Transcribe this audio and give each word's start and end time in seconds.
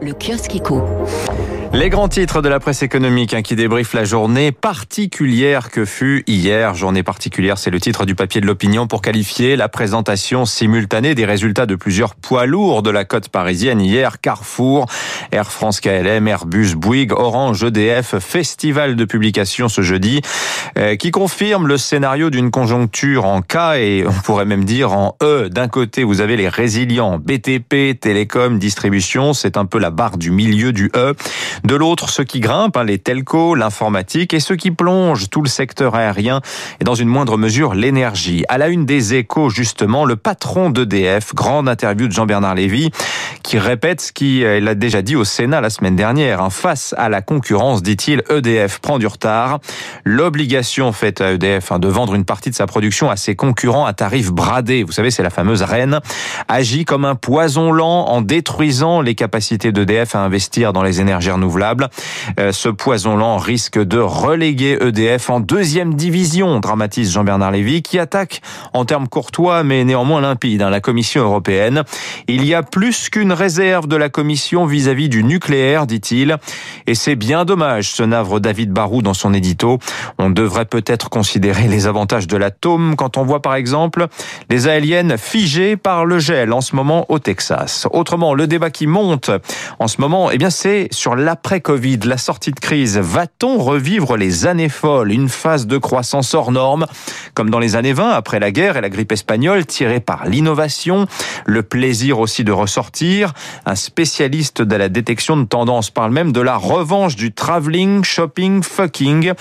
Le 0.00 0.12
kiosque 0.12 0.54
éco. 0.54 0.82
Les 1.74 1.90
grands 1.90 2.08
titres 2.08 2.40
de 2.40 2.48
la 2.48 2.60
presse 2.60 2.82
économique 2.82 3.34
hein, 3.34 3.42
qui 3.42 3.54
débriefent 3.54 3.92
la 3.92 4.04
journée 4.04 4.52
particulière 4.52 5.70
que 5.70 5.84
fut 5.84 6.24
hier. 6.26 6.74
Journée 6.74 7.02
particulière, 7.02 7.58
c'est 7.58 7.70
le 7.70 7.78
titre 7.78 8.06
du 8.06 8.14
papier 8.14 8.40
de 8.40 8.46
l'opinion 8.46 8.86
pour 8.86 9.02
qualifier 9.02 9.54
la 9.54 9.68
présentation 9.68 10.46
simultanée 10.46 11.14
des 11.14 11.26
résultats 11.26 11.66
de 11.66 11.74
plusieurs 11.74 12.14
poids 12.14 12.46
lourds 12.46 12.82
de 12.82 12.90
la 12.90 13.04
côte 13.04 13.28
parisienne 13.28 13.82
hier. 13.82 14.20
Carrefour, 14.20 14.86
Air 15.30 15.52
France 15.52 15.80
KLM, 15.80 16.26
Airbus, 16.26 16.74
Bouygues, 16.74 17.12
Orange, 17.12 17.62
EDF, 17.62 18.18
festival 18.18 18.96
de 18.96 19.04
publication 19.04 19.68
ce 19.68 19.82
jeudi, 19.82 20.22
euh, 20.78 20.96
qui 20.96 21.10
confirme 21.10 21.66
le 21.66 21.76
scénario 21.76 22.30
d'une 22.30 22.50
conjoncture 22.50 23.26
en 23.26 23.42
K 23.42 23.56
et 23.76 24.04
on 24.06 24.22
pourrait 24.22 24.46
même 24.46 24.64
dire 24.64 24.92
en 24.92 25.16
E. 25.22 25.50
D'un 25.50 25.68
côté, 25.68 26.02
vous 26.02 26.22
avez 26.22 26.36
les 26.36 26.48
résilients 26.48 27.18
BTP, 27.18 28.00
Télécom, 28.00 28.58
distribution, 28.58 29.07
c'est 29.32 29.56
un 29.56 29.64
peu 29.64 29.78
la 29.78 29.90
barre 29.90 30.18
du 30.18 30.30
milieu 30.30 30.72
du 30.72 30.90
E. 30.94 31.14
De 31.64 31.74
l'autre, 31.74 32.10
ceux 32.10 32.24
qui 32.24 32.40
grimpent, 32.40 32.76
hein, 32.76 32.84
les 32.84 32.98
telcos, 32.98 33.54
l'informatique 33.54 34.34
et 34.34 34.40
ceux 34.40 34.56
qui 34.56 34.70
plongent, 34.70 35.30
tout 35.30 35.40
le 35.40 35.48
secteur 35.48 35.94
aérien 35.94 36.42
et 36.80 36.84
dans 36.84 36.94
une 36.94 37.08
moindre 37.08 37.38
mesure 37.38 37.74
l'énergie. 37.74 38.44
À 38.48 38.58
la 38.58 38.68
une 38.68 38.84
des 38.84 39.14
échos, 39.14 39.48
justement, 39.48 40.04
le 40.04 40.16
patron 40.16 40.68
d'EDF, 40.68 41.34
grande 41.34 41.68
interview 41.70 42.06
de 42.06 42.12
Jean-Bernard 42.12 42.54
Lévy, 42.54 42.90
qui 43.48 43.58
répète 43.58 44.02
ce 44.02 44.12
qu'il 44.12 44.68
a 44.68 44.74
déjà 44.74 45.00
dit 45.00 45.16
au 45.16 45.24
Sénat 45.24 45.62
la 45.62 45.70
semaine 45.70 45.96
dernière. 45.96 46.42
Hein. 46.42 46.50
Face 46.50 46.94
à 46.98 47.08
la 47.08 47.22
concurrence, 47.22 47.82
dit-il, 47.82 48.22
EDF 48.28 48.78
prend 48.80 48.98
du 48.98 49.06
retard. 49.06 49.60
L'obligation 50.04 50.92
faite 50.92 51.22
à 51.22 51.32
EDF 51.32 51.72
hein, 51.72 51.78
de 51.78 51.88
vendre 51.88 52.14
une 52.14 52.26
partie 52.26 52.50
de 52.50 52.54
sa 52.54 52.66
production 52.66 53.08
à 53.08 53.16
ses 53.16 53.36
concurrents 53.36 53.86
à 53.86 53.94
tarif 53.94 54.32
bradé, 54.32 54.82
vous 54.82 54.92
savez, 54.92 55.10
c'est 55.10 55.22
la 55.22 55.30
fameuse 55.30 55.62
reine, 55.62 56.00
agit 56.46 56.84
comme 56.84 57.06
un 57.06 57.14
poison 57.14 57.72
lent 57.72 58.08
en 58.08 58.20
détruisant 58.20 59.00
les 59.00 59.14
capacités 59.14 59.72
d'EDF 59.72 60.14
à 60.14 60.18
investir 60.18 60.74
dans 60.74 60.82
les 60.82 61.00
énergies 61.00 61.30
renouvelables. 61.30 61.88
Euh, 62.38 62.52
ce 62.52 62.68
poison 62.68 63.16
lent 63.16 63.38
risque 63.38 63.82
de 63.82 63.98
reléguer 63.98 64.76
EDF 64.78 65.30
en 65.30 65.40
deuxième 65.40 65.94
division, 65.94 66.60
dramatise 66.60 67.10
Jean-Bernard 67.12 67.52
Lévy, 67.52 67.80
qui 67.80 67.98
attaque 67.98 68.42
en 68.74 68.84
termes 68.84 69.08
courtois 69.08 69.62
mais 69.64 69.84
néanmoins 69.84 70.20
limpides 70.20 70.60
hein, 70.60 70.68
la 70.68 70.82
Commission 70.82 71.22
européenne. 71.22 71.84
Il 72.26 72.44
y 72.44 72.52
a 72.52 72.62
plus 72.62 73.08
qu'une 73.08 73.37
réserve 73.38 73.86
de 73.86 73.96
la 73.96 74.08
Commission 74.10 74.66
vis-à-vis 74.66 75.08
du 75.08 75.24
nucléaire, 75.24 75.86
dit-il. 75.86 76.36
Et 76.86 76.94
c'est 76.94 77.16
bien 77.16 77.44
dommage, 77.44 77.92
se 77.92 78.02
navre 78.02 78.40
David 78.40 78.72
Barou 78.72 79.00
dans 79.00 79.14
son 79.14 79.32
édito. 79.32 79.78
On 80.18 80.28
devrait 80.28 80.66
peut-être 80.66 81.08
considérer 81.08 81.68
les 81.68 81.86
avantages 81.86 82.26
de 82.26 82.36
l'atome 82.36 82.96
quand 82.96 83.16
on 83.16 83.24
voit 83.24 83.40
par 83.40 83.54
exemple 83.54 84.08
les 84.50 84.68
aéliennes 84.68 85.16
figées 85.16 85.76
par 85.76 86.04
le 86.04 86.18
gel 86.18 86.52
en 86.52 86.60
ce 86.60 86.74
moment 86.74 87.06
au 87.08 87.18
Texas. 87.18 87.86
Autrement, 87.92 88.34
le 88.34 88.46
débat 88.46 88.70
qui 88.70 88.86
monte 88.86 89.30
en 89.78 89.88
ce 89.88 90.00
moment, 90.00 90.30
eh 90.30 90.38
bien, 90.38 90.50
c'est 90.50 90.88
sur 90.90 91.14
l'après-Covid, 91.14 92.00
la 92.04 92.18
sortie 92.18 92.50
de 92.50 92.60
crise. 92.60 92.98
Va-t-on 92.98 93.58
revivre 93.58 94.16
les 94.16 94.46
années 94.46 94.68
folles, 94.68 95.12
une 95.12 95.28
phase 95.28 95.66
de 95.66 95.78
croissance 95.78 96.34
hors 96.34 96.50
norme, 96.50 96.86
comme 97.34 97.50
dans 97.50 97.60
les 97.60 97.76
années 97.76 97.92
20, 97.92 98.10
après 98.10 98.40
la 98.40 98.50
guerre 98.50 98.76
et 98.76 98.80
la 98.80 98.90
grippe 98.90 99.12
espagnole, 99.12 99.64
tirée 99.64 100.00
par 100.00 100.26
l'innovation, 100.26 101.06
le 101.46 101.62
plaisir 101.62 102.18
aussi 102.18 102.44
de 102.44 102.52
ressortir. 102.52 103.27
Un 103.66 103.74
spécialiste 103.74 104.62
de 104.62 104.76
la 104.76 104.88
détection 104.88 105.36
de 105.36 105.44
tendance 105.44 105.90
parle 105.90 106.12
même 106.12 106.32
de 106.32 106.40
la 106.40 106.56
revanche 106.56 107.16
du 107.16 107.32
travelling, 107.32 108.04
shopping, 108.04 108.62
fucking. 108.62 109.32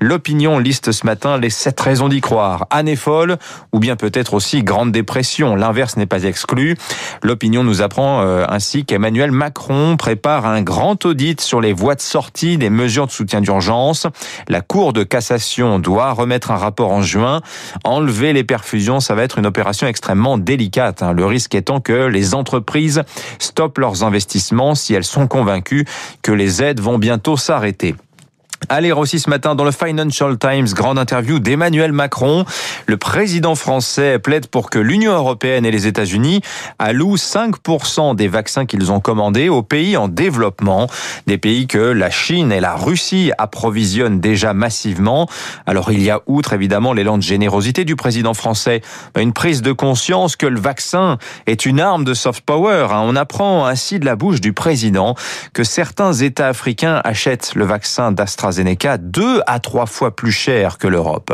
L'opinion 0.00 0.58
liste 0.58 0.92
ce 0.92 1.06
matin 1.06 1.38
les 1.38 1.50
sept 1.50 1.80
raisons 1.80 2.08
d'y 2.08 2.20
croire. 2.20 2.66
Année 2.70 2.96
folle, 2.96 3.38
ou 3.72 3.78
bien 3.78 3.96
peut-être 3.96 4.34
aussi 4.34 4.62
grande 4.62 4.92
dépression. 4.92 5.56
L'inverse 5.56 5.96
n'est 5.96 6.06
pas 6.06 6.24
exclu. 6.24 6.76
L'opinion 7.22 7.64
nous 7.64 7.82
apprend 7.82 8.22
euh, 8.22 8.44
ainsi 8.48 8.84
qu'Emmanuel 8.84 9.30
Macron 9.30 9.96
prépare 9.96 10.46
un 10.46 10.62
grand 10.62 11.04
audit 11.04 11.40
sur 11.40 11.60
les 11.60 11.72
voies 11.72 11.94
de 11.94 12.00
sortie 12.00 12.58
des 12.58 12.70
mesures 12.70 13.06
de 13.06 13.12
soutien 13.12 13.40
d'urgence. 13.40 14.06
La 14.48 14.60
Cour 14.60 14.92
de 14.92 15.02
cassation 15.02 15.78
doit 15.78 16.12
remettre 16.12 16.50
un 16.50 16.56
rapport 16.56 16.90
en 16.90 17.02
juin. 17.02 17.40
Enlever 17.84 18.32
les 18.32 18.44
perfusions, 18.44 19.00
ça 19.00 19.14
va 19.14 19.22
être 19.22 19.38
une 19.38 19.46
opération 19.46 19.86
extrêmement 19.86 20.38
délicate. 20.38 21.02
Hein. 21.02 21.12
Le 21.12 21.26
risque 21.26 21.54
étant 21.54 21.80
que 21.80 22.06
les 22.06 22.34
entreprises 22.34 23.02
stoppent 23.38 23.78
leurs 23.78 24.04
investissements 24.04 24.74
si 24.74 24.94
elles 24.94 25.04
sont 25.04 25.26
convaincues 25.26 25.86
que 26.22 26.32
les 26.32 26.62
aides 26.62 26.80
vont 26.80 26.98
bientôt 26.98 27.36
s'arrêter. 27.36 27.94
Allez, 28.70 28.92
aussi 28.92 29.18
ce 29.18 29.28
matin 29.28 29.54
dans 29.54 29.64
le 29.64 29.72
Financial 29.72 30.38
Times, 30.38 30.68
grande 30.72 30.98
interview 30.98 31.38
d'Emmanuel 31.38 31.92
Macron. 31.92 32.46
Le 32.86 32.96
président 32.96 33.54
français 33.56 34.18
plaide 34.18 34.46
pour 34.46 34.70
que 34.70 34.78
l'Union 34.78 35.12
européenne 35.12 35.66
et 35.66 35.70
les 35.70 35.86
États-Unis 35.86 36.40
allouent 36.78 37.16
5% 37.16 38.16
des 38.16 38.28
vaccins 38.28 38.64
qu'ils 38.64 38.90
ont 38.90 39.00
commandés 39.00 39.50
aux 39.50 39.62
pays 39.62 39.98
en 39.98 40.08
développement, 40.08 40.88
des 41.26 41.36
pays 41.36 41.66
que 41.66 41.78
la 41.78 42.10
Chine 42.10 42.52
et 42.52 42.60
la 42.60 42.74
Russie 42.74 43.32
approvisionnent 43.36 44.20
déjà 44.20 44.54
massivement. 44.54 45.28
Alors 45.66 45.92
il 45.92 46.02
y 46.02 46.10
a 46.10 46.22
outre 46.26 46.54
évidemment 46.54 46.94
l'élan 46.94 47.18
de 47.18 47.22
générosité 47.22 47.84
du 47.84 47.96
président 47.96 48.34
français, 48.34 48.80
une 49.18 49.34
prise 49.34 49.60
de 49.60 49.72
conscience 49.72 50.36
que 50.36 50.46
le 50.46 50.60
vaccin 50.60 51.18
est 51.46 51.66
une 51.66 51.80
arme 51.80 52.04
de 52.04 52.14
soft 52.14 52.42
power. 52.44 52.86
Hein. 52.90 53.02
On 53.04 53.16
apprend 53.16 53.66
ainsi 53.66 53.98
de 53.98 54.06
la 54.06 54.16
bouche 54.16 54.40
du 54.40 54.54
président 54.54 55.16
que 55.52 55.64
certains 55.64 56.14
États 56.14 56.48
africains 56.48 57.02
achètent 57.04 57.54
le 57.54 57.66
vaccin 57.66 58.10
d'AstraZeneca 58.10 58.53
AstraZeneca 58.54 58.98
deux 58.98 59.40
à 59.46 59.58
trois 59.58 59.86
fois 59.86 60.14
plus 60.14 60.32
cher 60.32 60.78
que 60.78 60.86
l'Europe. 60.86 61.32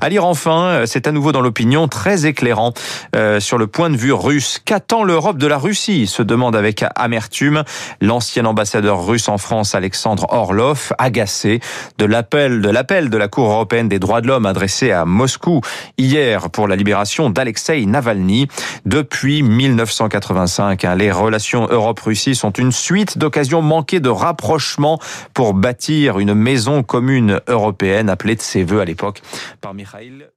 À 0.00 0.08
lire 0.08 0.24
enfin, 0.24 0.64
euh, 0.68 0.86
c'est 0.86 1.06
à 1.06 1.12
nouveau 1.12 1.32
dans 1.32 1.40
l'opinion 1.40 1.86
très 1.88 2.24
éclairant 2.24 2.72
euh, 3.14 3.40
sur 3.40 3.58
le 3.58 3.66
point 3.66 3.90
de 3.90 3.96
vue 3.96 4.12
russe. 4.12 4.60
Qu'attend 4.64 5.04
l'Europe 5.04 5.36
de 5.36 5.46
la 5.46 5.58
Russie 5.58 6.06
se 6.06 6.22
demande 6.22 6.56
avec 6.56 6.84
amertume 6.96 7.64
l'ancien 8.00 8.46
ambassadeur 8.46 9.06
russe 9.06 9.28
en 9.28 9.38
France 9.38 9.74
Alexandre 9.74 10.26
Orlov, 10.30 10.92
agacé 10.98 11.60
de 11.98 12.04
l'appel 12.04 12.62
de 12.62 12.70
l'appel 12.70 13.10
de 13.10 13.18
la 13.18 13.28
Cour 13.28 13.50
européenne 13.50 13.88
des 13.88 13.98
droits 13.98 14.20
de 14.20 14.28
l'homme 14.28 14.46
adressé 14.46 14.92
à 14.92 15.04
Moscou 15.04 15.60
hier 15.98 16.48
pour 16.50 16.68
la 16.68 16.76
libération 16.76 17.28
d'Alexei 17.28 17.84
Navalny. 17.84 18.48
Depuis 18.86 19.42
1985, 19.42 20.84
hein, 20.84 20.94
les 20.94 21.12
relations 21.12 21.66
Europe-Russie 21.70 22.34
sont 22.34 22.52
une 22.52 22.72
suite 22.72 23.18
d'occasions 23.18 23.62
manquées 23.62 24.00
de 24.00 24.08
rapprochement 24.08 24.98
pour 25.34 25.54
bâtir 25.54 26.18
une 26.18 26.34
maison 26.52 26.82
commune 26.82 27.40
européenne 27.48 28.10
appelée 28.10 28.36
de 28.36 28.42
ses 28.42 28.62
voeux 28.62 28.82
à 28.82 28.84
l'époque 28.84 29.22
par 29.62 29.72
Mikhail 29.72 30.28